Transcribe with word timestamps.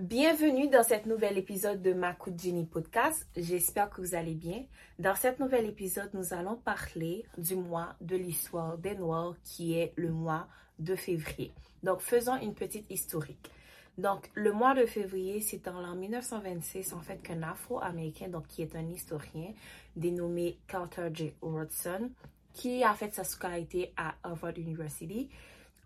Bienvenue 0.00 0.68
dans 0.68 0.82
cet 0.82 1.04
nouvel 1.04 1.36
épisode 1.36 1.82
de 1.82 1.94
Jenny 2.34 2.64
Podcast. 2.64 3.28
J'espère 3.36 3.90
que 3.90 4.00
vous 4.00 4.14
allez 4.14 4.32
bien. 4.32 4.64
Dans 4.98 5.14
cet 5.14 5.40
nouvel 5.40 5.66
épisode, 5.66 6.08
nous 6.14 6.32
allons 6.32 6.56
parler 6.56 7.26
du 7.36 7.54
mois 7.54 7.94
de 8.00 8.16
l'histoire 8.16 8.78
des 8.78 8.94
Noirs 8.94 9.34
qui 9.44 9.74
est 9.78 9.92
le 9.96 10.10
mois 10.10 10.48
de 10.78 10.96
février. 10.96 11.52
Donc, 11.82 12.00
faisons 12.00 12.40
une 12.40 12.54
petite 12.54 12.90
historique. 12.90 13.50
Donc, 13.98 14.30
le 14.32 14.52
mois 14.52 14.74
de 14.74 14.86
février, 14.86 15.42
c'est 15.42 15.68
en 15.68 15.82
l'an 15.82 15.96
1926, 15.96 16.94
en 16.94 17.00
fait, 17.00 17.18
qu'un 17.18 17.42
Afro-Américain, 17.42 18.28
donc 18.28 18.46
qui 18.46 18.62
est 18.62 18.74
un 18.76 18.88
historien, 18.88 19.52
dénommé 19.96 20.56
Carter 20.66 21.10
J. 21.12 21.34
Woodson, 21.42 22.10
qui 22.54 22.82
a 22.82 22.94
fait 22.94 23.12
sa 23.12 23.24
scolarité 23.24 23.92
à 23.98 24.14
Harvard 24.22 24.56
University, 24.56 25.28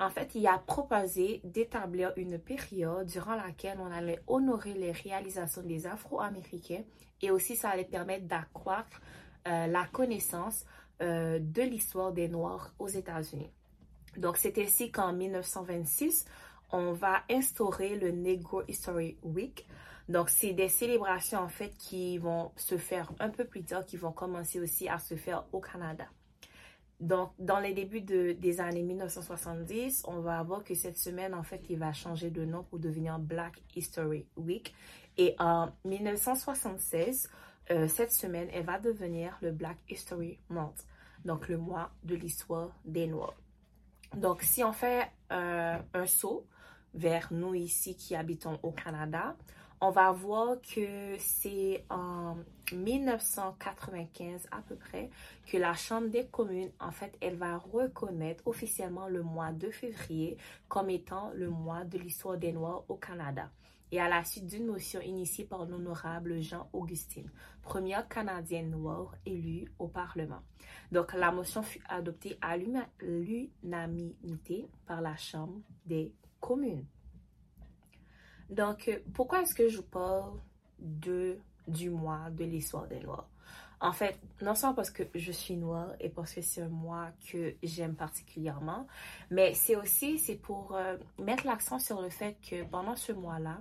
en 0.00 0.10
fait, 0.10 0.34
il 0.34 0.46
a 0.46 0.58
proposé 0.58 1.40
d'établir 1.44 2.12
une 2.16 2.38
période 2.38 3.06
durant 3.06 3.36
laquelle 3.36 3.78
on 3.80 3.90
allait 3.90 4.20
honorer 4.26 4.74
les 4.74 4.92
réalisations 4.92 5.62
des 5.62 5.86
Afro-Américains 5.86 6.82
et 7.22 7.30
aussi 7.30 7.54
ça 7.54 7.70
allait 7.70 7.84
permettre 7.84 8.26
d'accroître 8.26 9.00
euh, 9.46 9.66
la 9.66 9.84
connaissance 9.86 10.64
euh, 11.00 11.38
de 11.38 11.62
l'histoire 11.62 12.12
des 12.12 12.28
Noirs 12.28 12.72
aux 12.78 12.88
États-Unis. 12.88 13.50
Donc, 14.16 14.36
c'est 14.36 14.58
ainsi 14.58 14.90
qu'en 14.90 15.12
1926, 15.12 16.24
on 16.72 16.92
va 16.92 17.22
instaurer 17.30 17.96
le 17.96 18.10
Negro 18.10 18.62
History 18.66 19.16
Week. 19.22 19.66
Donc, 20.08 20.28
c'est 20.28 20.52
des 20.52 20.68
célébrations 20.68 21.38
en 21.38 21.48
fait 21.48 21.76
qui 21.78 22.18
vont 22.18 22.50
se 22.56 22.78
faire 22.78 23.12
un 23.20 23.30
peu 23.30 23.44
plus 23.44 23.62
tard, 23.62 23.86
qui 23.86 23.96
vont 23.96 24.12
commencer 24.12 24.60
aussi 24.60 24.88
à 24.88 24.98
se 24.98 25.14
faire 25.14 25.44
au 25.52 25.60
Canada. 25.60 26.06
Donc, 27.00 27.32
dans 27.38 27.58
les 27.58 27.74
débuts 27.74 28.00
des 28.00 28.60
années 28.60 28.82
1970, 28.82 30.04
on 30.06 30.20
va 30.20 30.42
voir 30.42 30.62
que 30.62 30.74
cette 30.74 30.96
semaine, 30.96 31.34
en 31.34 31.42
fait, 31.42 31.62
il 31.68 31.78
va 31.78 31.92
changer 31.92 32.30
de 32.30 32.44
nom 32.44 32.62
pour 32.62 32.78
devenir 32.78 33.18
Black 33.18 33.62
History 33.74 34.26
Week. 34.36 34.74
Et 35.16 35.34
en 35.38 35.70
1976, 35.84 37.28
euh, 37.70 37.88
cette 37.88 38.12
semaine, 38.12 38.48
elle 38.52 38.64
va 38.64 38.78
devenir 38.78 39.36
le 39.42 39.52
Black 39.52 39.78
History 39.88 40.38
Month, 40.48 40.86
donc 41.24 41.48
le 41.48 41.58
mois 41.58 41.90
de 42.04 42.14
l'histoire 42.14 42.70
des 42.84 43.06
Noirs. 43.06 43.34
Donc, 44.16 44.42
si 44.42 44.62
on 44.62 44.72
fait 44.72 45.10
euh, 45.32 45.78
un 45.92 46.06
saut 46.06 46.46
vers 46.94 47.32
nous 47.32 47.54
ici 47.54 47.96
qui 47.96 48.14
habitons 48.14 48.58
au 48.62 48.70
Canada, 48.70 49.36
on 49.86 49.90
va 49.90 50.12
voir 50.12 50.56
que 50.62 51.14
c'est 51.18 51.84
en 51.90 52.38
1995 52.72 54.48
à 54.50 54.62
peu 54.62 54.76
près 54.76 55.10
que 55.46 55.58
la 55.58 55.74
Chambre 55.74 56.08
des 56.08 56.24
communes, 56.24 56.70
en 56.80 56.90
fait, 56.90 57.14
elle 57.20 57.36
va 57.36 57.58
reconnaître 57.58 58.42
officiellement 58.46 59.08
le 59.08 59.22
mois 59.22 59.52
de 59.52 59.70
février 59.70 60.38
comme 60.68 60.88
étant 60.88 61.32
le 61.34 61.50
mois 61.50 61.84
de 61.84 61.98
l'histoire 61.98 62.38
des 62.38 62.52
Noirs 62.52 62.84
au 62.88 62.94
Canada. 62.94 63.50
Et 63.92 64.00
à 64.00 64.08
la 64.08 64.24
suite 64.24 64.46
d'une 64.46 64.64
motion 64.64 65.02
initiée 65.02 65.44
par 65.44 65.66
l'honorable 65.66 66.40
Jean 66.40 66.66
Augustine, 66.72 67.30
première 67.60 68.08
Canadienne 68.08 68.70
noire 68.70 69.14
élue 69.26 69.70
au 69.78 69.88
Parlement. 69.88 70.40
Donc, 70.92 71.12
la 71.12 71.30
motion 71.30 71.62
fut 71.62 71.82
adoptée 71.90 72.38
à 72.40 72.56
l'unanimité 72.56 74.66
par 74.86 75.02
la 75.02 75.14
Chambre 75.18 75.60
des 75.84 76.10
communes. 76.40 76.86
Donc, 78.50 78.88
euh, 78.88 78.98
pourquoi 79.14 79.42
est-ce 79.42 79.54
que 79.54 79.68
je 79.68 79.80
parle 79.80 80.32
de, 80.78 81.38
du 81.66 81.90
mois 81.90 82.30
de 82.30 82.44
l'histoire 82.44 82.86
des 82.86 83.00
Noirs? 83.00 83.28
En 83.80 83.92
fait, 83.92 84.18
non 84.40 84.54
seulement 84.54 84.74
parce 84.74 84.90
que 84.90 85.02
je 85.14 85.32
suis 85.32 85.56
noire 85.56 85.92
et 86.00 86.08
parce 86.08 86.32
que 86.32 86.40
c'est 86.40 86.62
un 86.62 86.68
mois 86.68 87.10
que 87.30 87.54
j'aime 87.62 87.94
particulièrement, 87.94 88.86
mais 89.30 89.52
c'est 89.52 89.76
aussi 89.76 90.18
pour 90.42 90.74
euh, 90.74 90.96
mettre 91.18 91.46
l'accent 91.46 91.78
sur 91.78 92.00
le 92.00 92.08
fait 92.08 92.36
que 92.48 92.64
pendant 92.64 92.96
ce 92.96 93.12
mois-là, 93.12 93.60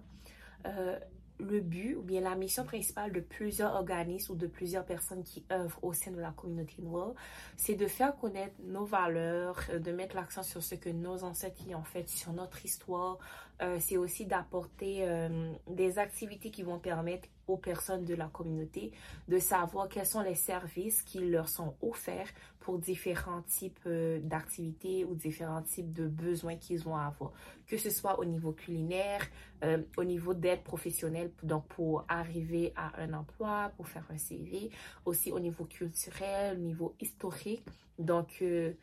euh, 0.65 0.97
le 1.39 1.59
but 1.59 1.95
ou 1.95 2.01
bien 2.01 2.21
la 2.21 2.35
mission 2.35 2.63
principale 2.63 3.11
de 3.11 3.19
plusieurs 3.19 3.73
organismes 3.73 4.33
ou 4.33 4.35
de 4.35 4.47
plusieurs 4.47 4.85
personnes 4.85 5.23
qui 5.23 5.43
œuvrent 5.51 5.79
au 5.83 5.93
sein 5.93 6.11
de 6.11 6.19
la 6.19 6.31
communauté 6.31 6.81
noire, 6.81 7.13
c'est 7.57 7.75
de 7.75 7.87
faire 7.87 8.15
connaître 8.15 8.55
nos 8.65 8.85
valeurs, 8.85 9.59
euh, 9.69 9.79
de 9.79 9.91
mettre 9.91 10.15
l'accent 10.15 10.43
sur 10.43 10.63
ce 10.63 10.75
que 10.75 10.89
nos 10.89 11.23
ancêtres 11.23 11.61
y 11.67 11.75
ont 11.75 11.83
fait, 11.83 12.07
sur 12.09 12.33
notre 12.33 12.63
histoire. 12.65 13.17
Euh, 13.61 13.77
c'est 13.79 13.97
aussi 13.97 14.25
d'apporter 14.25 14.99
euh, 15.01 15.51
des 15.69 15.99
activités 15.99 16.49
qui 16.49 16.63
vont 16.63 16.79
permettre 16.79 17.27
aux 17.47 17.57
personnes 17.57 18.05
de 18.05 18.15
la 18.15 18.27
communauté 18.27 18.91
de 19.27 19.37
savoir 19.37 19.89
quels 19.89 20.05
sont 20.05 20.21
les 20.21 20.35
services 20.35 21.01
qui 21.01 21.19
leur 21.19 21.49
sont 21.49 21.75
offerts 21.81 22.29
pour 22.59 22.79
différents 22.79 23.41
types 23.41 23.79
euh, 23.85 24.19
d'activités 24.21 25.03
ou 25.03 25.15
différents 25.15 25.61
types 25.61 25.91
de 25.91 26.07
besoins 26.07 26.55
qu'ils 26.55 26.79
vont 26.79 26.95
avoir, 26.95 27.33
que 27.67 27.77
ce 27.77 27.89
soit 27.89 28.19
au 28.19 28.25
niveau 28.25 28.53
culinaire, 28.53 29.27
euh, 29.63 29.83
au 29.97 30.05
niveau 30.05 30.33
d'aide 30.33 30.63
professionnelle, 30.63 31.31
donc 31.43 31.67
pour 31.67 32.05
arriver 32.07 32.71
à 32.75 33.01
un 33.01 33.13
emploi, 33.13 33.71
pour 33.75 33.87
faire 33.87 34.05
un 34.09 34.17
CV, 34.17 34.69
aussi 35.05 35.31
au 35.31 35.39
niveau 35.39 35.65
culturel, 35.65 36.57
au 36.57 36.61
niveau 36.61 36.95
historique. 37.01 37.65
Donc, 37.99 38.37
euh, 38.41 38.73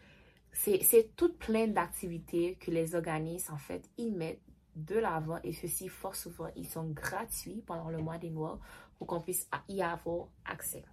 c'est 0.53 1.16
tout 1.16 1.32
plein 1.32 1.69
d'activités 1.69 2.56
que 2.60 2.70
les 2.70 2.94
organismes, 2.94 3.54
en 3.54 3.59
fait, 3.59 3.88
y 3.97 4.10
mettent 4.10 4.41
de 4.76 4.97
l'avant 4.97 5.38
et 5.42 5.53
ceci, 5.53 5.88
fort 5.88 6.14
souvent, 6.14 6.48
ils 6.56 6.69
sont 6.69 6.84
gratuits 6.91 7.62
pendant 7.66 7.91
le 7.91 7.98
mois 7.98 8.19
des 8.19 8.31
Noirs 8.31 8.58
pour 8.98 9.06
qu'on 9.06 9.20
puisse 9.20 9.48
y 9.69 9.82
avoir 9.82 10.28
accès. 10.44 10.84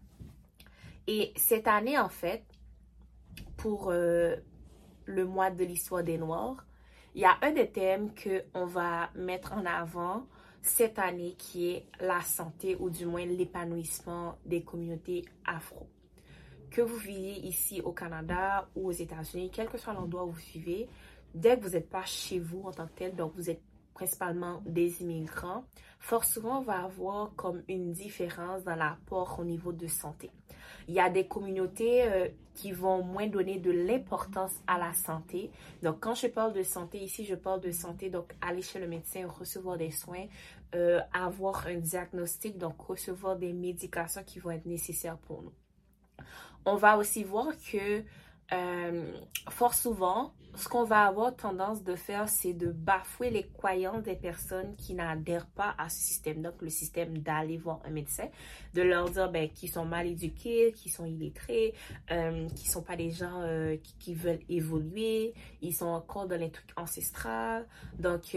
Et 1.07 1.31
cette 1.35 1.67
année, 1.67 1.97
en 1.97 2.09
fait, 2.09 2.43
pour 3.55 3.89
euh, 3.89 4.35
le 5.05 5.25
mois 5.25 5.51
de 5.51 5.63
l'histoire 5.63 6.03
des 6.03 6.17
Noirs, 6.17 6.65
il 7.15 7.21
y 7.21 7.25
a 7.25 7.37
un 7.41 7.51
des 7.51 7.71
thèmes 7.71 8.11
qu'on 8.13 8.65
va 8.65 9.09
mettre 9.15 9.53
en 9.53 9.65
avant 9.65 10.27
cette 10.61 10.99
année 10.99 11.35
qui 11.37 11.71
est 11.71 11.85
la 11.99 12.21
santé 12.21 12.75
ou 12.79 12.89
du 12.89 13.05
moins 13.05 13.25
l'épanouissement 13.25 14.37
des 14.45 14.63
communautés 14.63 15.25
afro. 15.45 15.87
Que 16.69 16.81
vous 16.81 16.97
viviez 16.97 17.47
ici 17.47 17.81
au 17.81 17.93
Canada 17.93 18.67
ou 18.75 18.89
aux 18.89 18.91
États-Unis, 18.91 19.49
quel 19.51 19.69
que 19.69 19.77
soit 19.77 19.93
l'endroit 19.93 20.25
où 20.25 20.31
vous 20.31 20.41
vivez, 20.53 20.89
dès 21.39 21.57
que 21.57 21.63
vous 21.63 21.71
n'êtes 21.71 21.89
pas 21.89 22.05
chez 22.05 22.39
vous 22.39 22.63
en 22.65 22.71
tant 22.71 22.87
que 22.87 22.93
tel, 22.93 23.15
donc 23.15 23.33
vous 23.35 23.49
êtes 23.49 23.61
principalement 23.93 24.61
des 24.65 25.01
immigrants, 25.01 25.63
fort 25.99 26.23
souvent 26.23 26.59
on 26.59 26.61
va 26.61 26.83
avoir 26.83 27.33
comme 27.35 27.63
une 27.67 27.91
différence 27.91 28.63
dans 28.63 28.75
l'apport 28.75 29.37
au 29.39 29.43
niveau 29.43 29.71
de 29.71 29.87
santé. 29.87 30.29
Il 30.87 30.93
y 30.93 30.99
a 30.99 31.09
des 31.09 31.27
communautés 31.27 32.03
euh, 32.03 32.27
qui 32.53 32.71
vont 32.71 33.03
moins 33.03 33.27
donner 33.27 33.57
de 33.57 33.71
l'importance 33.71 34.53
à 34.67 34.77
la 34.77 34.93
santé. 34.93 35.51
Donc, 35.83 35.99
quand 35.99 36.15
je 36.15 36.27
parle 36.27 36.53
de 36.53 36.63
santé 36.63 36.99
ici, 36.99 37.25
je 37.25 37.35
parle 37.35 37.59
de 37.59 37.71
santé, 37.71 38.09
donc 38.09 38.33
aller 38.39 38.61
chez 38.61 38.79
le 38.79 38.87
médecin, 38.87 39.27
recevoir 39.27 39.77
des 39.77 39.91
soins, 39.91 40.27
euh, 40.75 41.01
avoir 41.11 41.67
un 41.67 41.75
diagnostic, 41.75 42.57
donc 42.57 42.79
recevoir 42.79 43.35
des 43.35 43.51
médications 43.51 44.23
qui 44.25 44.39
vont 44.39 44.51
être 44.51 44.65
nécessaires 44.65 45.17
pour 45.17 45.41
nous. 45.41 45.53
On 46.65 46.75
va 46.75 46.97
aussi 46.97 47.23
voir 47.23 47.47
que 47.71 48.03
euh, 48.53 49.11
fort 49.49 49.73
souvent, 49.73 50.33
ce 50.55 50.67
qu'on 50.67 50.85
va 50.85 51.05
avoir 51.05 51.35
tendance 51.35 51.83
de 51.83 51.95
faire, 51.95 52.29
c'est 52.29 52.53
de 52.53 52.71
bafouer 52.71 53.29
les 53.29 53.47
croyances 53.47 54.03
des 54.03 54.15
personnes 54.15 54.75
qui 54.75 54.93
n'adhèrent 54.93 55.47
pas 55.47 55.75
à 55.77 55.89
ce 55.89 55.97
système. 55.97 56.41
Donc, 56.41 56.61
le 56.61 56.69
système 56.69 57.17
d'aller 57.19 57.57
voir 57.57 57.79
un 57.85 57.91
médecin, 57.91 58.27
de 58.73 58.81
leur 58.81 59.09
dire 59.09 59.29
ben, 59.29 59.49
qu'ils 59.49 59.69
sont 59.69 59.85
mal 59.85 60.07
éduqués, 60.07 60.71
qu'ils 60.73 60.91
sont 60.91 61.05
illettrés, 61.05 61.73
euh, 62.11 62.47
qu'ils 62.49 62.69
sont 62.69 62.81
pas 62.81 62.95
des 62.95 63.11
gens 63.11 63.41
euh, 63.41 63.75
qui, 63.99 64.15
veulent 64.15 64.39
évoluer, 64.49 65.33
ils 65.61 65.75
sont 65.75 65.87
encore 65.87 66.27
dans 66.27 66.39
les 66.39 66.49
trucs 66.49 66.71
ancestrales. 66.77 67.67
Donc, 67.99 68.35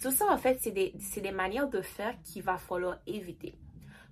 tout 0.00 0.10
ça, 0.10 0.26
en 0.32 0.38
fait, 0.38 0.58
c'est 0.60 0.72
des, 0.72 0.94
des 1.16 1.32
manières 1.32 1.68
de 1.68 1.80
faire 1.80 2.14
qu'il 2.22 2.42
va 2.42 2.56
falloir 2.56 2.98
éviter. 3.06 3.54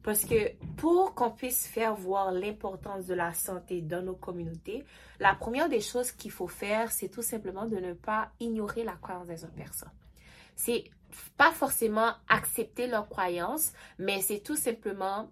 Parce 0.04 0.26
que 0.26 0.52
pour 0.76 1.14
qu'on 1.14 1.30
puisse 1.30 1.66
faire 1.66 1.94
voir 1.94 2.30
l'importance 2.30 3.06
de 3.06 3.14
la 3.14 3.32
santé 3.32 3.80
dans 3.80 4.02
nos 4.02 4.14
communautés, 4.14 4.84
la 5.18 5.34
première 5.34 5.70
des 5.70 5.80
choses 5.80 6.12
qu'il 6.12 6.30
faut 6.30 6.46
faire, 6.46 6.92
c'est 6.92 7.08
tout 7.08 7.22
simplement 7.22 7.64
de 7.64 7.76
ne 7.76 7.94
pas 7.94 8.30
ignorer 8.38 8.84
la 8.84 8.92
croyance 8.92 9.28
des 9.28 9.44
autres 9.44 9.54
personnes. 9.54 9.90
C'est 10.54 10.84
pas 11.38 11.52
forcément 11.52 12.12
accepter 12.28 12.86
leurs 12.86 13.08
croyances, 13.08 13.72
mais 13.98 14.20
c'est 14.20 14.40
tout 14.40 14.56
simplement 14.56 15.30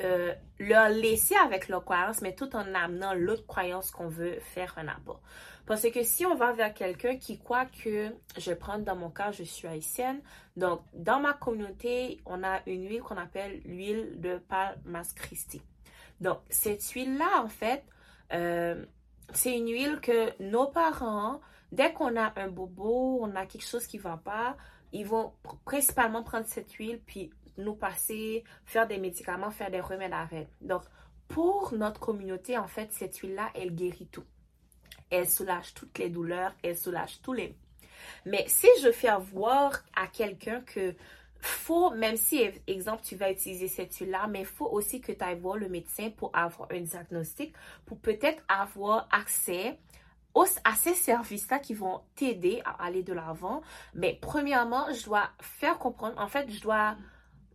euh, 0.00 0.34
leur 0.58 0.88
laisser 0.88 1.36
avec 1.36 1.68
leur 1.68 1.84
croyance, 1.84 2.22
mais 2.22 2.34
tout 2.34 2.56
en 2.56 2.74
amenant 2.74 3.14
l'autre 3.14 3.46
croyance 3.46 3.92
qu'on 3.92 4.08
veut 4.08 4.40
faire 4.40 4.74
un 4.78 4.88
apport. 4.88 5.22
Parce 5.66 5.90
que 5.90 6.02
si 6.04 6.24
on 6.24 6.36
va 6.36 6.52
vers 6.52 6.72
quelqu'un 6.72 7.16
qui 7.16 7.38
croit 7.38 7.66
que, 7.66 8.14
je 8.38 8.52
prendre 8.52 8.84
dans 8.84 8.94
mon 8.94 9.10
cas, 9.10 9.32
je 9.32 9.42
suis 9.42 9.66
haïtienne, 9.66 10.20
donc 10.56 10.80
dans 10.94 11.18
ma 11.18 11.32
communauté, 11.32 12.20
on 12.24 12.44
a 12.44 12.60
une 12.66 12.88
huile 12.88 13.02
qu'on 13.02 13.16
appelle 13.16 13.60
l'huile 13.64 14.20
de 14.20 14.38
Palmas 14.38 15.12
Christi. 15.14 15.60
Donc 16.20 16.38
cette 16.48 16.88
huile-là, 16.90 17.42
en 17.42 17.48
fait, 17.48 17.84
euh, 18.32 18.84
c'est 19.32 19.58
une 19.58 19.66
huile 19.66 19.98
que 20.00 20.30
nos 20.40 20.68
parents, 20.68 21.40
dès 21.72 21.92
qu'on 21.92 22.16
a 22.16 22.32
un 22.36 22.48
bobo, 22.48 23.18
on 23.20 23.34
a 23.34 23.44
quelque 23.44 23.66
chose 23.66 23.88
qui 23.88 23.96
ne 23.96 24.02
va 24.02 24.16
pas, 24.16 24.56
ils 24.92 25.04
vont 25.06 25.32
principalement 25.64 26.22
prendre 26.22 26.46
cette 26.46 26.72
huile 26.74 27.00
puis 27.04 27.30
nous 27.58 27.74
passer, 27.74 28.44
faire 28.64 28.86
des 28.86 28.98
médicaments, 28.98 29.50
faire 29.50 29.70
des 29.70 29.80
remèdes 29.80 30.12
avec. 30.12 30.48
Donc, 30.60 30.82
pour 31.26 31.72
notre 31.74 31.98
communauté, 31.98 32.56
en 32.56 32.68
fait, 32.68 32.92
cette 32.92 33.16
huile-là, 33.16 33.50
elle 33.54 33.74
guérit 33.74 34.06
tout. 34.06 34.24
Elle 35.10 35.28
soulage 35.28 35.74
toutes 35.74 35.98
les 35.98 36.08
douleurs, 36.08 36.52
elle 36.62 36.76
soulage 36.76 37.20
tous 37.22 37.32
les... 37.32 37.56
Mais 38.24 38.44
si 38.48 38.68
je 38.82 38.90
fais 38.90 39.10
voir 39.32 39.72
à 39.94 40.06
quelqu'un 40.06 40.60
que 40.60 40.94
faut, 41.40 41.90
même 41.90 42.16
si, 42.16 42.42
exemple, 42.66 43.02
tu 43.04 43.16
vas 43.16 43.30
utiliser 43.30 43.68
cette 43.68 43.94
huile-là, 43.94 44.26
mais 44.26 44.40
il 44.40 44.46
faut 44.46 44.66
aussi 44.66 45.00
que 45.00 45.12
tu 45.12 45.22
ailles 45.22 45.38
voir 45.38 45.56
le 45.56 45.68
médecin 45.68 46.10
pour 46.10 46.30
avoir 46.34 46.68
un 46.72 46.80
diagnostic, 46.80 47.54
pour 47.84 47.98
peut-être 47.98 48.42
avoir 48.48 49.08
accès 49.10 49.78
à 50.64 50.74
ces 50.74 50.94
services-là 50.94 51.58
qui 51.58 51.72
vont 51.72 52.02
t'aider 52.14 52.60
à 52.64 52.84
aller 52.84 53.02
de 53.02 53.12
l'avant. 53.12 53.62
Mais 53.94 54.18
premièrement, 54.20 54.92
je 54.92 55.04
dois 55.04 55.30
faire 55.40 55.78
comprendre, 55.78 56.20
en 56.20 56.28
fait, 56.28 56.50
je 56.50 56.60
dois, 56.60 56.96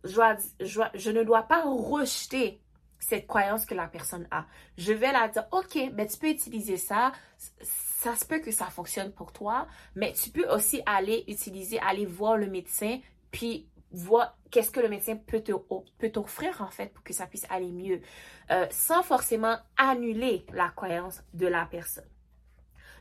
je, 0.04 0.20
je, 0.60 1.10
ne 1.10 1.22
dois 1.22 1.42
pas 1.42 1.62
rejeter 1.62 2.60
cette 3.02 3.26
croyance 3.26 3.66
que 3.66 3.74
la 3.74 3.88
personne 3.88 4.26
a. 4.30 4.46
Je 4.78 4.92
vais 4.92 5.12
la 5.12 5.28
dire, 5.28 5.44
OK, 5.50 5.76
ben, 5.92 6.06
tu 6.06 6.16
peux 6.18 6.28
utiliser 6.28 6.76
ça. 6.76 7.12
Ça 7.60 8.14
se 8.14 8.24
peut 8.24 8.38
que 8.38 8.52
ça 8.52 8.66
fonctionne 8.66 9.12
pour 9.12 9.32
toi, 9.32 9.66
mais 9.96 10.12
tu 10.12 10.30
peux 10.30 10.48
aussi 10.48 10.82
aller 10.86 11.24
utiliser, 11.26 11.78
aller 11.80 12.06
voir 12.06 12.36
le 12.36 12.46
médecin, 12.46 13.00
puis 13.30 13.68
voir 13.90 14.36
qu'est-ce 14.50 14.70
que 14.70 14.80
le 14.80 14.88
médecin 14.88 15.16
peut 15.16 15.42
t'offrir 16.10 16.62
en 16.62 16.70
fait 16.70 16.92
pour 16.92 17.02
que 17.04 17.12
ça 17.12 17.26
puisse 17.26 17.46
aller 17.50 17.72
mieux, 17.72 18.00
euh, 18.50 18.66
sans 18.70 19.02
forcément 19.02 19.56
annuler 19.76 20.46
la 20.52 20.68
croyance 20.68 21.22
de 21.34 21.46
la 21.46 21.66
personne. 21.66 22.08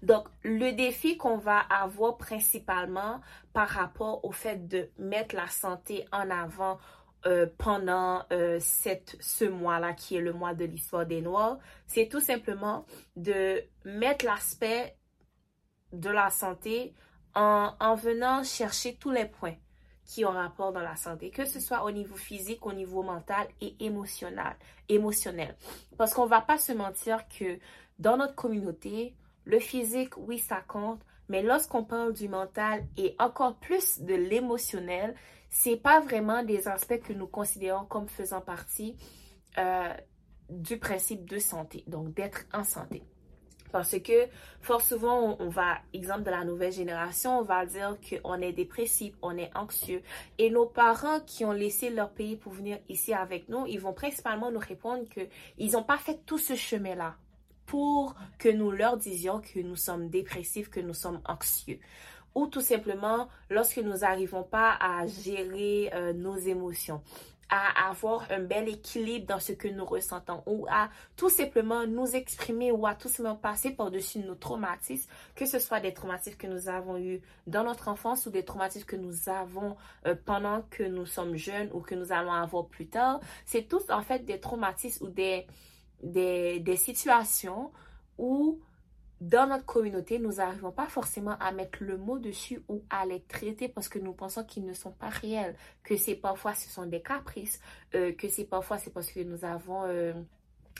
Donc, 0.02 0.28
le 0.44 0.72
défi 0.72 1.16
qu'on 1.16 1.38
va 1.38 1.60
avoir 1.60 2.18
principalement 2.18 3.22
par 3.54 3.70
rapport 3.70 4.26
au 4.26 4.32
fait 4.32 4.68
de 4.68 4.90
mettre 4.98 5.36
la 5.36 5.48
santé 5.48 6.06
en 6.12 6.32
avant 6.32 6.80
euh, 7.26 7.48
pendant 7.58 8.24
euh, 8.32 8.58
cette, 8.60 9.16
ce 9.20 9.46
mois-là, 9.46 9.94
qui 9.94 10.16
est 10.16 10.22
le 10.22 10.34
mois 10.34 10.54
de 10.54 10.66
l'histoire 10.66 11.06
des 11.06 11.22
Noirs, 11.22 11.60
c'est 11.88 12.08
tout 12.08 12.20
simplement 12.20 12.86
de 13.16 13.62
mettre 13.86 14.26
l'aspect 14.26 14.96
de 15.94 16.10
la 16.10 16.30
santé 16.30 16.94
en, 17.36 17.74
en 17.80 17.96
venant 17.96 18.44
chercher 18.44 18.96
tous 18.96 19.12
les 19.12 19.26
points 19.26 19.56
qui 20.06 20.26
ont 20.26 20.32
rapport 20.32 20.74
dans 20.74 20.82
la 20.82 20.96
santé, 20.96 21.30
que 21.30 21.46
ce 21.46 21.60
soit 21.60 21.84
au 21.84 21.92
niveau 21.92 22.16
physique, 22.16 22.66
au 22.66 22.74
niveau 22.74 23.04
mental 23.04 23.48
et 23.62 23.76
émotionnel. 23.80 24.56
émotionnel. 24.90 25.56
Parce 25.98 26.14
qu'on 26.14 26.26
va 26.26 26.42
pas 26.42 26.58
se 26.58 26.74
mentir 26.74 27.28
que 27.30 27.60
dans 28.00 28.18
notre 28.18 28.36
communauté, 28.36 29.16
le 29.46 29.60
physique, 29.60 30.18
oui, 30.18 30.40
ça 30.40 30.62
compte, 30.68 31.02
mais 31.32 31.42
lorsqu'on 31.42 31.86
parle 31.86 32.12
du 32.12 32.28
mental 32.28 32.86
et 32.98 33.16
encore 33.18 33.56
plus 33.56 34.02
de 34.02 34.14
l'émotionnel, 34.14 35.16
c'est 35.50 35.78
pas 35.78 36.02
vraiment 36.02 36.44
des 36.44 36.68
aspects 36.68 37.00
que 37.00 37.14
nous 37.14 37.26
considérons 37.26 37.86
comme 37.86 38.10
faisant 38.10 38.42
partie 38.42 38.98
euh, 39.58 39.94
du 40.50 40.78
principe 40.78 41.30
de 41.30 41.40
santé, 41.40 41.86
donc 41.88 42.14
d'être 42.14 42.44
en 42.54 42.66
santé. 42.66 43.02
Parce 43.72 43.98
que 44.00 44.28
fort 44.60 44.82
souvent, 44.82 45.38
on, 45.40 45.48
va, 45.48 45.78
exemple 45.94 46.24
de 46.24 46.32
la 46.32 46.44
nouvelle 46.44 46.74
génération, 46.74 47.40
on 47.40 47.44
va 47.44 47.66
dire 47.66 47.96
qu'on 48.02 48.42
est 48.42 48.52
dépressif, 48.52 49.14
on 49.22 49.38
est 49.38 49.56
anxieux. 49.56 50.04
Et 50.38 50.50
nos 50.50 50.66
parents 50.66 51.22
qui 51.22 51.46
ont 51.46 51.54
laissé 51.54 51.92
leur 51.92 52.12
pays 52.12 52.36
pour 52.36 52.52
venir 52.52 52.80
ici 52.90 53.14
avec 53.14 53.48
nous, 53.48 53.66
ils 53.68 53.80
vont 53.80 53.94
principalement 53.94 54.52
nous 54.52 54.60
répondre 54.60 55.06
qu'ils 55.08 55.72
n'ont 55.72 55.84
pas 55.84 55.98
fait 55.98 56.20
tout 56.26 56.38
ce 56.38 56.56
chemin-là 56.56 57.16
pour 57.72 58.16
que 58.38 58.50
nous 58.50 58.70
leur 58.70 58.98
disions 58.98 59.40
que 59.40 59.62
nous 59.62 59.78
sommes 59.78 60.10
dépressifs, 60.10 60.70
que 60.70 60.82
nous 60.82 60.94
sommes 60.94 61.22
anxieux. 61.24 61.80
Ou 62.36 62.48
tout 62.48 62.60
simplement 62.60 63.30
lorsque 63.50 63.78
nous 63.78 64.00
n'arrivons 64.00 64.44
pas 64.44 64.78
à 64.78 65.08
gérer 65.08 65.90
euh, 65.94 66.12
nos 66.12 66.36
émotions 66.36 67.02
à 67.50 67.90
avoir 67.90 68.26
un 68.30 68.40
bel 68.40 68.68
équilibre 68.68 69.26
dans 69.26 69.40
ce 69.40 69.54
que 69.54 69.70
nous 69.70 69.86
ressentons 69.86 70.42
ou 70.46 70.66
à 70.70 70.90
tout 71.16 71.30
simplement 71.30 71.86
nous 71.86 72.08
exprimer 72.14 72.72
ou 72.72 72.86
à 72.86 72.96
tout 72.96 73.10
simplement 73.10 73.36
passer 73.36 73.72
par-dessus 73.72 74.20
nos 74.20 74.36
traumatismes, 74.36 75.10
que 75.36 75.46
ce 75.46 75.60
soit 75.60 75.82
des 75.82 75.94
traumatismes 75.94 76.38
que 76.38 76.48
nous 76.48 76.68
avons 76.68 76.98
eus 76.98 77.22
dans 77.48 77.64
notre 77.64 77.88
enfance 77.88 78.26
ou 78.26 78.32
des 78.32 78.44
traumatismes 78.44 78.86
que 78.86 78.96
nous 78.98 79.30
avons 79.30 79.78
euh, 80.08 80.16
pendant 80.26 80.64
que 80.72 80.84
nous 80.84 81.06
sommes 81.06 81.36
jeunes 81.36 81.70
ou 81.74 81.80
que 81.80 81.96
nous 81.96 82.12
allons 82.12 82.34
avoir 82.34 82.66
plus 82.68 82.88
tard. 82.88 83.22
C'est 83.46 83.68
tous 83.68 83.90
en 83.90 84.02
fait 84.02 84.26
des 84.26 84.40
traumatismes 84.40 85.06
ou 85.06 85.10
des, 85.10 85.46
des, 86.04 86.76
situations 86.78 87.72
où 88.18 88.60
dans 89.20 89.48
notre 89.48 89.66
communauté, 89.66 90.18
nous 90.18 90.34
n'arrivons 90.34 90.72
pas 90.72 90.88
forcément 90.88 91.38
à 91.40 91.52
mettre 91.52 91.84
le 91.84 91.98
mot 91.98 92.18
dessus 92.18 92.64
ou 92.68 92.82
à 92.90 93.06
les 93.06 93.22
traiter 93.22 93.68
parce 93.70 93.88
que 93.88 94.00
nous 94.00 94.14
pensons 94.14 94.44
qu'ils 94.44 94.66
ne 94.66 94.74
sont 94.74 94.92
pas 94.92 95.10
réels, 95.10 95.56
que 95.84 95.96
c'est 95.96 96.16
parfois 96.16 96.56
ce 96.56 96.68
sont 96.70 96.88
des 96.88 97.02
caprices, 97.02 97.60
euh, 97.94 98.14
que 98.14 98.28
c'est 98.28 98.46
parfois 98.46 98.80
c'est 98.80 98.90
parce 98.90 99.12
que 99.12 99.20
nous 99.20 99.46
avons 99.46 99.84
euh, 99.84 100.14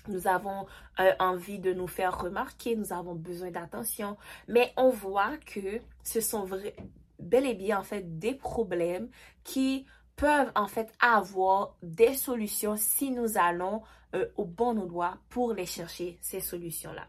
nous 0.08 0.28
avons 0.28 0.66
euh, 1.00 1.12
envie 1.20 1.60
de 1.60 1.72
nous 1.72 1.86
faire 1.86 2.20
remarquer, 2.20 2.76
nous 2.76 2.92
avons 2.92 3.14
besoin 3.14 3.52
d'attention, 3.52 4.18
mais 4.48 4.74
on 4.76 4.90
voit 4.90 5.38
que 5.38 5.80
ce 6.04 6.20
sont 6.20 6.50
bel 7.20 7.46
et 7.46 7.54
bien 7.54 7.80
en 7.80 7.84
fait 7.84 8.18
des 8.18 8.34
problèmes 8.34 9.10
qui 9.44 9.86
peuvent 10.16 10.52
en 10.56 10.68
fait 10.68 10.92
avoir 11.00 11.76
des 11.82 12.16
solutions 12.16 12.76
si 12.78 13.12
nous 13.12 13.38
allons 13.38 13.82
euh, 14.14 14.28
au 14.36 14.46
bon 14.46 14.78
endroit 14.78 15.18
pour 15.30 15.54
les 15.54 15.66
chercher, 15.66 16.18
ces 16.22 16.42
solutions-là. 16.42 17.08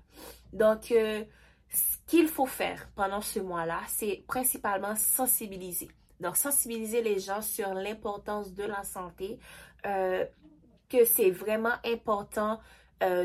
Donc, 0.53 0.93
euh, 0.93 1.25
ce 1.69 1.97
qu'il 2.07 2.29
faut 2.29 2.47
faire 2.47 2.89
pendant 2.95 3.21
ce 3.21 3.41
mois-là, 3.41 3.81
c'est 3.89 4.25
principalement 4.27 4.95
sensibiliser. 4.95 5.89
Donc, 6.21 6.37
sensibiliser 6.37 7.03
les 7.03 7.19
gens 7.19 7.43
sur 7.43 7.75
l'importance 7.75 8.55
de 8.55 8.65
la 8.65 8.85
santé, 8.85 9.39
euh, 9.87 10.25
que 10.89 11.05
c'est 11.05 11.31
vraiment 11.31 11.75
important 11.85 12.61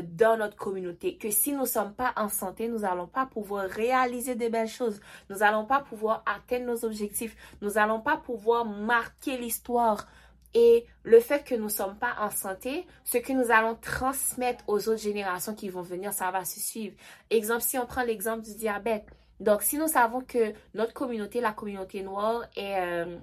dans 0.02 0.36
notre 0.36 0.56
communauté, 0.56 1.16
que 1.16 1.30
si 1.30 1.52
nous 1.52 1.62
ne 1.62 1.66
sommes 1.66 1.94
pas 1.94 2.12
en 2.16 2.28
santé, 2.28 2.68
nous 2.68 2.80
n'allons 2.80 3.06
pas 3.06 3.26
pouvoir 3.26 3.68
réaliser 3.68 4.34
de 4.34 4.48
belles 4.48 4.68
choses, 4.68 5.00
nous 5.30 5.38
n'allons 5.38 5.66
pas 5.66 5.80
pouvoir 5.80 6.24
atteindre 6.26 6.66
nos 6.66 6.84
objectifs, 6.84 7.36
nous 7.62 7.72
n'allons 7.72 8.00
pas 8.00 8.16
pouvoir 8.16 8.64
marquer 8.64 9.36
l'histoire 9.36 10.06
et 10.54 10.86
le 11.02 11.20
fait 11.20 11.44
que 11.44 11.54
nous 11.54 11.64
ne 11.64 11.68
sommes 11.68 11.96
pas 11.96 12.14
en 12.18 12.30
santé, 12.30 12.86
ce 13.04 13.18
que 13.18 13.32
nous 13.32 13.50
allons 13.50 13.74
transmettre 13.74 14.64
aux 14.66 14.88
autres 14.88 15.02
générations 15.02 15.54
qui 15.54 15.68
vont 15.68 15.82
venir, 15.82 16.12
ça 16.12 16.30
va 16.30 16.44
se 16.44 16.58
suivre. 16.58 16.96
Exemple, 17.30 17.62
si 17.62 17.78
on 17.78 17.86
prend 17.86 18.02
l'exemple 18.02 18.42
du 18.42 18.54
diabète. 18.54 19.06
Donc, 19.40 19.62
si 19.62 19.78
nous 19.78 19.86
savons 19.86 20.20
que 20.20 20.52
notre 20.74 20.92
communauté, 20.94 21.40
la 21.40 21.52
communauté 21.52 22.02
noire, 22.02 22.44
est, 22.56 22.80
euh, 22.80 23.18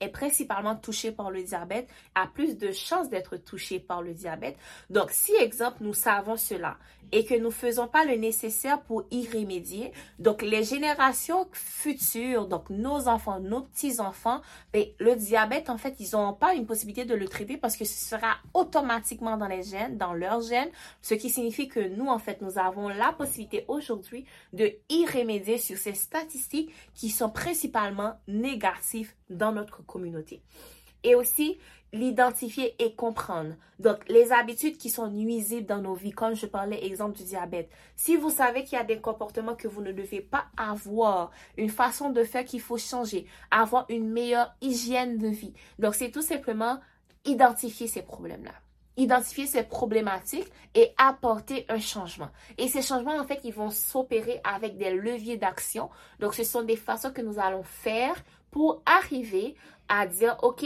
est 0.00 0.08
principalement 0.08 0.76
touché 0.76 1.12
par 1.12 1.30
le 1.30 1.42
diabète, 1.42 1.88
a 2.14 2.26
plus 2.26 2.56
de 2.56 2.72
chances 2.72 3.08
d'être 3.08 3.36
touché 3.36 3.80
par 3.80 4.02
le 4.02 4.14
diabète. 4.14 4.56
Donc, 4.90 5.10
si, 5.10 5.34
exemple, 5.36 5.78
nous 5.80 5.94
savons 5.94 6.36
cela 6.36 6.76
et 7.12 7.24
que 7.24 7.34
nous 7.34 7.50
faisons 7.50 7.88
pas 7.88 8.04
le 8.04 8.16
nécessaire 8.16 8.80
pour 8.80 9.04
y 9.10 9.28
remédier, 9.28 9.92
donc 10.18 10.40
les 10.40 10.64
générations 10.64 11.46
futures, 11.52 12.48
donc 12.48 12.70
nos 12.70 13.06
enfants, 13.06 13.38
nos 13.38 13.62
petits-enfants, 13.62 14.40
ben, 14.72 14.86
le 14.98 15.14
diabète, 15.14 15.68
en 15.68 15.76
fait, 15.76 15.96
ils 15.98 16.12
n'ont 16.12 16.32
pas 16.32 16.54
une 16.54 16.64
possibilité 16.64 17.04
de 17.04 17.14
le 17.14 17.28
traiter 17.28 17.58
parce 17.58 17.76
que 17.76 17.84
ce 17.84 18.08
sera 18.08 18.36
automatiquement 18.54 19.36
dans 19.36 19.46
les 19.46 19.62
gènes, 19.62 19.98
dans 19.98 20.14
leurs 20.14 20.40
gènes, 20.40 20.70
ce 21.02 21.14
qui 21.14 21.28
signifie 21.28 21.68
que 21.68 21.80
nous, 21.80 22.06
en 22.06 22.18
fait, 22.18 22.40
nous 22.40 22.58
avons 22.58 22.88
la 22.88 23.12
possibilité 23.12 23.66
aujourd'hui 23.68 24.24
de 24.54 24.72
y 24.88 25.06
remédier 25.06 25.58
sur 25.58 25.76
ces 25.76 25.94
statistiques 25.94 26.72
qui 26.94 27.10
sont 27.10 27.30
principalement 27.30 28.14
négatives 28.26 29.12
dans 29.28 29.52
notre 29.52 29.81
communauté. 29.84 30.42
Et 31.04 31.14
aussi, 31.14 31.58
l'identifier 31.92 32.74
et 32.82 32.94
comprendre. 32.94 33.54
Donc, 33.78 34.08
les 34.08 34.32
habitudes 34.32 34.78
qui 34.78 34.88
sont 34.88 35.08
nuisibles 35.08 35.66
dans 35.66 35.82
nos 35.82 35.94
vies, 35.94 36.12
comme 36.12 36.34
je 36.34 36.46
parlais 36.46 36.84
exemple 36.86 37.18
du 37.18 37.24
diabète. 37.24 37.70
Si 37.96 38.16
vous 38.16 38.30
savez 38.30 38.64
qu'il 38.64 38.78
y 38.78 38.80
a 38.80 38.84
des 38.84 39.00
comportements 39.00 39.54
que 39.54 39.68
vous 39.68 39.82
ne 39.82 39.92
devez 39.92 40.20
pas 40.20 40.46
avoir, 40.56 41.30
une 41.56 41.68
façon 41.68 42.10
de 42.10 42.24
faire 42.24 42.44
qu'il 42.44 42.60
faut 42.60 42.78
changer, 42.78 43.26
avoir 43.50 43.84
une 43.90 44.10
meilleure 44.10 44.54
hygiène 44.62 45.18
de 45.18 45.28
vie. 45.28 45.52
Donc, 45.78 45.94
c'est 45.94 46.10
tout 46.10 46.22
simplement 46.22 46.78
identifier 47.24 47.88
ces 47.88 48.02
problèmes-là 48.02 48.52
identifier 48.96 49.46
ces 49.46 49.62
problématiques 49.62 50.50
et 50.74 50.92
apporter 50.98 51.64
un 51.68 51.78
changement. 51.78 52.28
Et 52.58 52.68
ces 52.68 52.82
changements, 52.82 53.16
en 53.16 53.24
fait, 53.24 53.40
ils 53.44 53.52
vont 53.52 53.70
s'opérer 53.70 54.40
avec 54.44 54.76
des 54.76 54.90
leviers 54.90 55.36
d'action. 55.36 55.90
Donc, 56.20 56.34
ce 56.34 56.44
sont 56.44 56.62
des 56.62 56.76
façons 56.76 57.10
que 57.10 57.22
nous 57.22 57.38
allons 57.38 57.62
faire 57.62 58.14
pour 58.52 58.82
arriver 58.86 59.56
à 59.88 60.06
dire, 60.06 60.36
OK, 60.42 60.64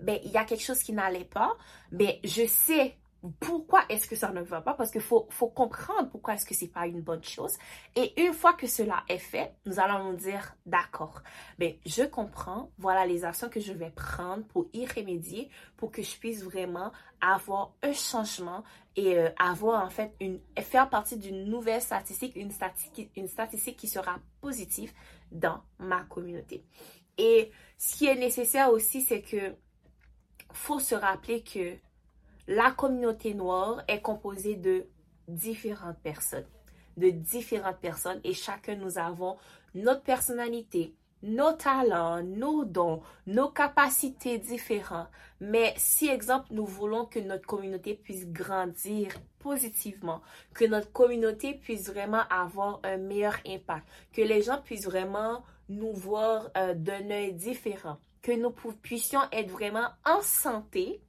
ben, 0.00 0.18
il 0.24 0.30
y 0.30 0.38
a 0.38 0.44
quelque 0.44 0.62
chose 0.62 0.82
qui 0.82 0.94
n'allait 0.94 1.26
pas, 1.26 1.56
mais 1.90 2.20
je 2.24 2.46
sais 2.46 2.96
pourquoi 3.38 3.84
est-ce 3.88 4.08
que 4.08 4.16
ça 4.16 4.32
ne 4.32 4.40
va 4.40 4.60
pas? 4.60 4.74
Parce 4.74 4.90
qu'il 4.90 5.00
faut, 5.00 5.26
faut 5.30 5.48
comprendre 5.48 6.10
pourquoi 6.10 6.34
est-ce 6.34 6.44
que 6.44 6.54
c'est 6.54 6.68
pas 6.68 6.86
une 6.86 7.00
bonne 7.00 7.22
chose. 7.22 7.52
Et 7.94 8.20
une 8.20 8.32
fois 8.32 8.54
que 8.54 8.66
cela 8.66 9.04
est 9.08 9.18
fait 9.18 9.54
nous 9.64 9.78
allons 9.78 10.10
nous 10.10 10.16
dire 10.16 10.56
d'accord. 10.66 11.22
Mais 11.58 11.78
je 11.86 12.02
comprends 12.02 12.70
voilà 12.78 13.06
les 13.06 13.24
actions 13.24 13.48
que 13.48 13.60
je 13.60 13.72
vais 13.72 13.90
prendre 13.90 14.44
pour 14.46 14.66
y 14.72 14.86
remédier 14.86 15.50
pour 15.76 15.92
que 15.92 16.02
je 16.02 16.16
puisse 16.16 16.42
vraiment 16.42 16.90
avoir 17.20 17.72
un 17.82 17.92
changement 17.92 18.64
et 18.96 19.16
euh, 19.16 19.30
avoir 19.38 19.84
en 19.84 19.90
fait 19.90 20.14
une 20.20 20.40
faire 20.60 20.90
partie 20.90 21.16
d'une 21.16 21.44
nouvelle 21.44 21.80
statistique 21.80 22.34
une 22.36 22.50
statistique 22.50 23.10
une 23.16 23.28
statistique 23.28 23.76
qui 23.76 23.88
sera 23.88 24.18
positive 24.40 24.92
dans 25.30 25.62
ma 25.78 26.02
communauté. 26.04 26.64
Et 27.18 27.52
ce 27.78 27.96
qui 27.96 28.06
est 28.06 28.16
nécessaire 28.16 28.70
aussi 28.70 29.02
c'est 29.02 29.22
que 29.22 29.54
faut 30.52 30.80
se 30.80 30.94
rappeler 30.94 31.42
que 31.42 31.78
la 32.48 32.70
communauté 32.72 33.34
noire 33.34 33.82
est 33.88 34.00
composée 34.00 34.56
de 34.56 34.86
différentes 35.28 35.98
personnes, 35.98 36.46
de 36.96 37.10
différentes 37.10 37.78
personnes 37.78 38.20
et 38.24 38.34
chacun 38.34 38.76
nous 38.76 38.98
avons 38.98 39.36
notre 39.74 40.02
personnalité, 40.02 40.94
nos 41.22 41.52
talents, 41.52 42.22
nos 42.22 42.64
dons, 42.64 43.00
nos 43.26 43.48
capacités 43.48 44.38
différentes. 44.38 45.08
Mais 45.40 45.72
si, 45.76 46.08
exemple, 46.08 46.48
nous 46.50 46.66
voulons 46.66 47.06
que 47.06 47.20
notre 47.20 47.46
communauté 47.46 47.94
puisse 47.94 48.26
grandir 48.26 49.14
positivement, 49.38 50.20
que 50.54 50.64
notre 50.64 50.90
communauté 50.92 51.54
puisse 51.54 51.88
vraiment 51.88 52.22
avoir 52.28 52.80
un 52.84 52.96
meilleur 52.96 53.36
impact, 53.46 53.86
que 54.12 54.22
les 54.22 54.42
gens 54.42 54.60
puissent 54.62 54.86
vraiment 54.86 55.44
nous 55.68 55.92
voir 55.92 56.50
euh, 56.56 56.74
d'un 56.74 57.10
œil 57.10 57.32
différent, 57.32 57.98
que 58.20 58.32
nous 58.32 58.50
puissions 58.50 59.22
être 59.32 59.50
vraiment 59.50 59.88
en 60.04 60.20
santé, 60.22 61.00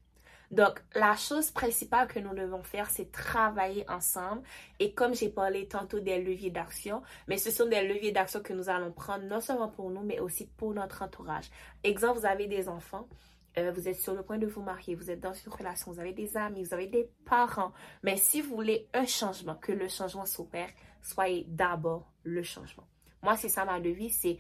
donc, 0.54 0.84
la 0.94 1.16
chose 1.16 1.50
principale 1.50 2.08
que 2.08 2.20
nous 2.20 2.36
devons 2.36 2.62
faire, 2.62 2.88
c'est 2.92 3.12
travailler 3.12 3.90
ensemble. 3.90 4.44
Et 4.80 4.94
comme 4.94 5.16
j'ai 5.16 5.30
parlé 5.30 5.68
tantôt 5.68 6.00
des 6.00 6.22
leviers 6.22 6.52
d'action, 6.52 7.02
mais 7.28 7.40
ce 7.40 7.50
sont 7.50 7.66
des 7.66 7.82
leviers 7.88 8.12
d'action 8.12 8.40
que 8.40 8.54
nous 8.54 8.70
allons 8.70 8.92
prendre 8.92 9.26
non 9.26 9.42
seulement 9.42 9.70
pour 9.70 9.90
nous, 9.90 10.04
mais 10.04 10.20
aussi 10.20 10.46
pour 10.46 10.76
notre 10.76 11.02
entourage. 11.02 11.50
Exemple, 11.84 12.20
vous 12.20 12.28
avez 12.28 12.46
des 12.46 12.70
enfants. 12.70 13.10
Euh, 13.58 13.72
vous 13.72 13.88
êtes 13.88 14.00
sur 14.00 14.14
le 14.14 14.22
point 14.22 14.38
de 14.38 14.46
vous 14.46 14.62
marier, 14.62 14.94
vous 14.94 15.10
êtes 15.10 15.20
dans 15.20 15.34
une 15.34 15.52
relation, 15.52 15.92
vous 15.92 16.00
avez 16.00 16.14
des 16.14 16.38
amis, 16.38 16.64
vous 16.64 16.74
avez 16.76 16.88
des 16.88 17.10
parents. 17.26 17.74
Mais 18.04 18.18
si 18.18 18.42
vous 18.42 18.56
voulez 18.56 18.88
un 18.94 19.08
changement, 19.08 19.56
que 19.56 19.72
le 19.72 19.88
changement 19.88 20.28
s'opère, 20.28 20.70
soyez 21.02 21.46
d'abord 21.48 22.14
le 22.24 22.44
changement. 22.44 22.88
Moi, 23.24 23.38
c'est 23.38 23.50
ça 23.50 23.66
ma 23.66 23.80
devise, 23.80 24.20
c'est 24.20 24.38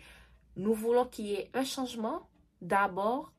nous 0.58 0.76
voulons 0.76 1.06
qu'il 1.06 1.26
y 1.26 1.34
ait 1.34 1.50
un 1.56 1.64
changement. 1.64 2.30
D'abord, 2.62 3.34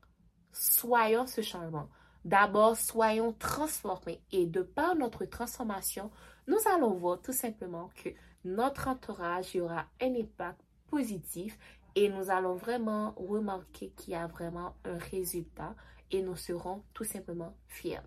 soyons 0.52 1.26
ce 1.26 1.40
changement. 1.40 1.88
D'abord, 2.24 2.76
soyons 2.76 3.32
transformés 3.32 4.20
et 4.32 4.46
de 4.46 4.62
par 4.62 4.94
notre 4.96 5.24
transformation, 5.26 6.10
nous 6.46 6.58
allons 6.74 6.94
voir 6.94 7.20
tout 7.20 7.32
simplement 7.32 7.90
que 8.02 8.10
notre 8.44 8.88
entourage 8.88 9.56
aura 9.56 9.86
un 10.00 10.14
impact 10.14 10.60
positif 10.88 11.58
et 11.94 12.08
nous 12.08 12.30
allons 12.30 12.54
vraiment 12.54 13.12
remarquer 13.16 13.90
qu'il 13.90 14.12
y 14.14 14.16
a 14.16 14.26
vraiment 14.26 14.74
un 14.84 14.98
résultat 14.98 15.74
et 16.10 16.22
nous 16.22 16.36
serons 16.36 16.82
tout 16.92 17.04
simplement 17.04 17.54
fiers. 17.68 18.00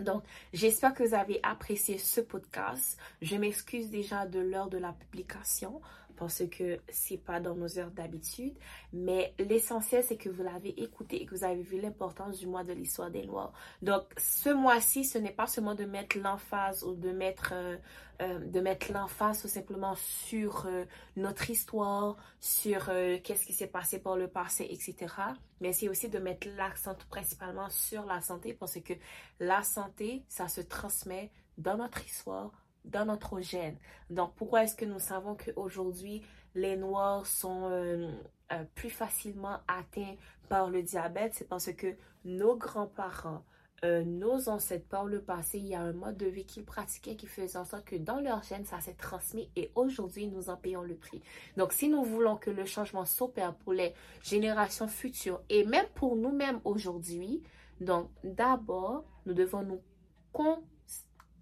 Donc, 0.00 0.24
j'espère 0.52 0.92
que 0.92 1.04
vous 1.04 1.14
avez 1.14 1.38
apprécié 1.42 1.98
ce 1.98 2.20
podcast. 2.20 2.98
Je 3.22 3.36
m'excuse 3.36 3.90
déjà 3.90 4.26
de 4.26 4.40
l'heure 4.40 4.68
de 4.68 4.78
la 4.78 4.92
publication 4.92 5.80
parce 6.16 6.42
que 6.50 6.78
c'est 6.88 7.18
pas 7.18 7.40
dans 7.40 7.54
nos 7.54 7.78
heures 7.78 7.90
d'habitude. 7.90 8.56
Mais 8.92 9.34
l'essentiel, 9.38 10.02
c'est 10.04 10.16
que 10.16 10.28
vous 10.28 10.42
l'avez 10.42 10.80
écouté 10.82 11.22
et 11.22 11.26
que 11.26 11.34
vous 11.34 11.44
avez 11.44 11.62
vu 11.62 11.80
l'importance 11.80 12.38
du 12.38 12.46
mois 12.46 12.64
de 12.64 12.72
l'histoire 12.72 13.10
des 13.10 13.26
Noirs. 13.26 13.52
Donc, 13.82 14.04
ce 14.16 14.50
mois-ci, 14.50 15.04
ce 15.04 15.18
n'est 15.18 15.32
pas 15.32 15.46
seulement 15.46 15.74
de 15.74 15.84
mettre 15.84 16.18
l'emphase 16.18 16.84
ou 16.84 16.94
de 16.94 17.10
mettre, 17.10 17.50
euh, 17.52 17.76
euh, 18.22 18.62
mettre 18.62 18.92
l'emphase 18.92 19.42
tout 19.42 19.48
simplement 19.48 19.94
sur 19.96 20.66
euh, 20.66 20.84
notre 21.16 21.50
histoire, 21.50 22.16
sur 22.40 22.86
qu'est-ce 22.86 23.44
qui 23.46 23.52
s'est 23.52 23.66
passé 23.66 23.98
par 23.98 24.16
le 24.16 24.28
passé, 24.28 24.66
etc. 24.70 25.14
Mais 25.60 25.72
c'est 25.72 25.88
aussi 25.88 26.08
de 26.08 26.18
mettre 26.18 26.48
l'accent 26.56 26.94
principalement 27.10 27.68
sur 27.70 28.04
la 28.06 28.20
santé 28.20 28.54
parce 28.54 28.78
que 28.80 28.94
la 29.40 29.62
santé, 29.62 30.24
ça 30.28 30.48
se 30.48 30.60
transmet 30.60 31.30
dans 31.58 31.76
notre 31.76 32.04
histoire, 32.04 32.63
dans 32.84 33.04
notre 33.04 33.40
gène. 33.40 33.76
Donc, 34.10 34.34
pourquoi 34.34 34.64
est-ce 34.64 34.76
que 34.76 34.84
nous 34.84 34.98
savons 34.98 35.36
qu'aujourd'hui, 35.36 36.22
les 36.54 36.76
Noirs 36.76 37.26
sont 37.26 37.70
euh, 37.70 38.10
euh, 38.52 38.64
plus 38.74 38.90
facilement 38.90 39.58
atteints 39.68 40.16
par 40.48 40.70
le 40.70 40.82
diabète? 40.82 41.34
C'est 41.34 41.48
parce 41.48 41.72
que 41.72 41.96
nos 42.24 42.56
grands-parents, 42.56 43.42
euh, 43.84 44.02
nos 44.04 44.48
ancêtres, 44.48 44.86
par 44.86 45.04
le 45.04 45.20
passé, 45.20 45.58
il 45.58 45.66
y 45.66 45.74
a 45.74 45.80
un 45.80 45.92
mode 45.92 46.16
de 46.16 46.26
vie 46.26 46.46
qu'ils 46.46 46.64
pratiquaient 46.64 47.16
qui 47.16 47.26
faisait 47.26 47.58
en 47.58 47.64
sorte 47.64 47.84
que 47.84 47.96
dans 47.96 48.20
leur 48.20 48.42
gène, 48.42 48.64
ça 48.64 48.80
s'est 48.80 48.94
transmis 48.94 49.50
et 49.56 49.70
aujourd'hui, 49.74 50.28
nous 50.28 50.48
en 50.48 50.56
payons 50.56 50.82
le 50.82 50.94
prix. 50.94 51.22
Donc, 51.56 51.72
si 51.72 51.88
nous 51.88 52.02
voulons 52.02 52.36
que 52.36 52.50
le 52.50 52.64
changement 52.64 53.04
s'opère 53.04 53.54
pour 53.54 53.72
les 53.72 53.92
générations 54.22 54.88
futures 54.88 55.40
et 55.48 55.64
même 55.64 55.86
pour 55.94 56.16
nous-mêmes 56.16 56.60
aujourd'hui, 56.64 57.42
donc 57.80 58.08
d'abord, 58.22 59.04
nous 59.26 59.34
devons 59.34 59.62
nous 59.62 59.80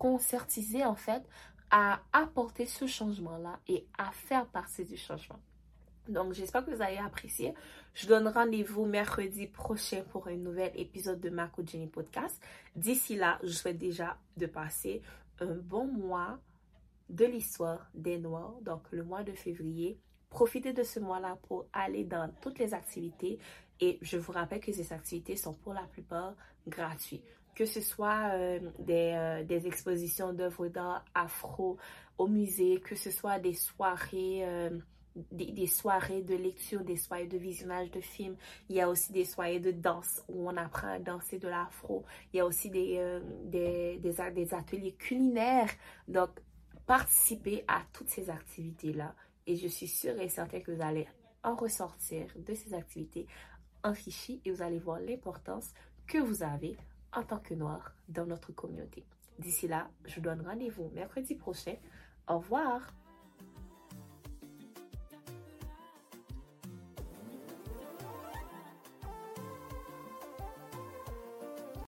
concertiser 0.02 0.85
en 0.85 0.97
fait 0.97 1.23
à 1.71 2.00
apporter 2.12 2.66
ce 2.66 2.88
changement-là 2.88 3.61
et 3.68 3.87
à 3.97 4.11
faire 4.11 4.47
partie 4.47 4.85
du 4.85 4.97
changement. 4.97 5.38
Donc, 6.09 6.32
j'espère 6.32 6.66
que 6.66 6.73
vous 6.73 6.82
avez 6.82 6.99
apprécié. 6.99 7.54
Je 7.94 8.09
donne 8.09 8.26
rendez-vous 8.26 8.85
mercredi 8.85 9.47
prochain 9.47 10.02
pour 10.11 10.26
un 10.26 10.35
nouvel 10.35 10.73
épisode 10.75 11.21
de 11.21 11.30
Marco 11.30 11.62
Jenny 11.64 11.87
Podcast. 11.87 12.42
D'ici 12.75 13.14
là, 13.14 13.38
je 13.44 13.52
souhaite 13.52 13.78
déjà 13.78 14.18
de 14.37 14.47
passer 14.47 15.02
un 15.38 15.54
bon 15.54 15.87
mois 15.87 16.40
de 17.09 17.25
l'histoire 17.25 17.88
des 17.94 18.18
Noirs, 18.18 18.56
donc 18.62 18.82
le 18.90 19.04
mois 19.04 19.23
de 19.23 19.32
février. 19.32 20.00
Profitez 20.30 20.73
de 20.73 20.82
ce 20.82 20.99
mois-là 20.99 21.38
pour 21.47 21.66
aller 21.73 22.02
dans 22.02 22.28
toutes 22.40 22.59
les 22.59 22.75
activités 22.75 23.38
et 23.78 24.00
je 24.02 24.16
vous 24.16 24.32
rappelle 24.32 24.61
que 24.61 24.73
ces 24.73 24.92
activités 24.92 25.37
sont 25.37 25.54
pour 25.54 25.75
la 25.75 25.85
plupart 25.85 26.35
gratuites 26.66 27.23
que 27.54 27.66
ce 27.66 27.80
soit 27.80 28.30
euh, 28.35 28.61
euh, 28.88 29.44
des, 29.44 29.66
expositions 29.66 30.32
d'œuvres 30.32 30.68
d'art 30.68 31.04
afro 31.14 31.76
au 32.18 32.26
musée, 32.26 32.80
que 32.80 32.94
ce 32.94 33.11
soit 33.11 33.38
des 33.38 33.54
soirées, 33.54 34.40
euh, 34.44 34.71
des, 35.30 35.66
soirées 35.66 36.23
de 36.23 36.35
lecture, 36.35 36.82
des 36.82 36.97
soirées 36.97 37.26
de 37.26 37.37
visionnage 37.37 37.90
de 37.90 38.00
films. 38.00 38.37
Il 38.68 38.76
y 38.76 38.80
a 38.80 38.88
aussi 38.88 39.12
des 39.12 39.25
soirées 39.25 39.61
de 39.61 39.71
danse 39.71 40.23
où 40.28 40.49
on 40.49 40.56
apprend 40.56 40.88
à 40.88 40.99
danser 40.99 41.38
de 41.38 41.49
l'afro. 41.49 42.04
Il 42.32 42.38
y 42.38 42.40
a 42.40 42.47
aussi 42.47 42.71
des, 42.71 43.21
des, 43.44 43.99
des, 43.99 44.54
ateliers 44.54 44.94
culinaires. 44.94 45.71
Donc, 46.09 46.30
participez 46.87 47.64
à 47.68 47.82
toutes 47.92 48.09
ces 48.09 48.30
activités-là. 48.30 49.14
Et 49.47 49.56
je 49.56 49.66
suis 49.66 49.88
sûre 49.88 50.18
et 50.21 50.28
certaine 50.28 50.62
que 50.62 50.71
vous 50.71 50.82
allez 50.82 51.06
en 51.42 51.56
ressortir 51.56 52.26
de 52.37 52.54
ces 52.54 52.73
activités 52.73 53.26
enrichis 53.82 54.40
et 54.44 54.52
vous 54.52 54.62
allez 54.62 54.78
voir 54.78 55.00
l'importance 55.00 55.73
que 56.06 56.18
vous 56.18 56.42
avez 56.42 56.76
en 57.12 57.23
tant 57.23 57.38
que 57.38 57.54
noir 57.54 57.95
dans 58.09 58.26
notre 58.26 58.52
communauté. 58.52 59.04
D'ici 59.38 59.69
là, 59.69 59.88
je 60.04 60.16
vous 60.16 60.21
donne 60.21 60.42
rendez-vous 60.47 60.90
mercredi 60.95 61.35
prochain. 61.35 61.75
Au 62.28 62.38
revoir! 62.38 62.95